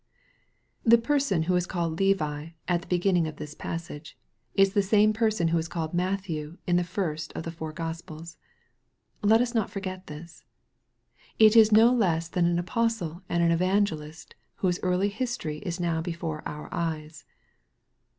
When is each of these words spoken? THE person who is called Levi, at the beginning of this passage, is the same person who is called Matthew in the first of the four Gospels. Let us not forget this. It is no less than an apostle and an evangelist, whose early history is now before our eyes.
THE 0.83 0.97
person 0.97 1.43
who 1.43 1.55
is 1.55 1.67
called 1.67 1.99
Levi, 1.99 2.47
at 2.67 2.81
the 2.81 2.87
beginning 2.87 3.27
of 3.27 3.35
this 3.35 3.53
passage, 3.53 4.17
is 4.55 4.73
the 4.73 4.81
same 4.81 5.13
person 5.13 5.49
who 5.49 5.59
is 5.59 5.67
called 5.67 5.93
Matthew 5.93 6.57
in 6.65 6.75
the 6.77 6.83
first 6.83 7.31
of 7.33 7.43
the 7.43 7.51
four 7.51 7.71
Gospels. 7.71 8.35
Let 9.21 9.41
us 9.41 9.53
not 9.53 9.69
forget 9.69 10.07
this. 10.07 10.43
It 11.37 11.55
is 11.55 11.71
no 11.71 11.93
less 11.93 12.27
than 12.29 12.45
an 12.47 12.57
apostle 12.57 13.21
and 13.29 13.43
an 13.43 13.51
evangelist, 13.51 14.33
whose 14.55 14.79
early 14.81 15.09
history 15.09 15.59
is 15.59 15.79
now 15.79 16.01
before 16.01 16.41
our 16.47 16.67
eyes. 16.73 17.23